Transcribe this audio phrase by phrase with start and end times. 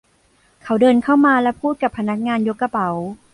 [0.63, 2.89] เขาเดินเข้ามาและพูดกับพนักงานยกกระเป๋า